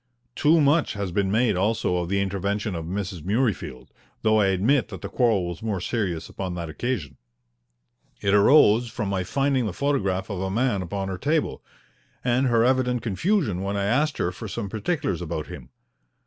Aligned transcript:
Too 0.35 0.59
much 0.59 0.93
has 0.93 1.11
been 1.11 1.29
made 1.29 1.55
also 1.55 1.97
of 1.97 2.09
the 2.09 2.21
intervention 2.21 2.73
of 2.73 2.85
Mrs. 2.85 3.21
Murreyfield, 3.21 3.89
though 4.23 4.39
I 4.39 4.47
admit 4.47 4.87
that 4.87 5.01
the 5.03 5.09
quarrel 5.09 5.47
was 5.47 5.61
more 5.61 5.79
serious 5.79 6.27
upon 6.27 6.55
that 6.55 6.69
occasion. 6.69 7.17
It 8.19 8.33
arose 8.33 8.87
from 8.89 9.09
my 9.09 9.23
finding 9.23 9.67
the 9.67 9.73
photograph 9.73 10.31
of 10.31 10.41
a 10.41 10.49
man 10.49 10.81
upon 10.81 11.07
her 11.09 11.19
table, 11.19 11.61
and 12.25 12.47
her 12.47 12.63
evident 12.65 13.03
confusion 13.03 13.61
when 13.61 13.77
I 13.77 13.83
asked 13.85 14.17
her 14.17 14.31
for 14.31 14.47
some 14.47 14.69
particulars 14.69 15.21
about 15.21 15.45
him. 15.45 15.69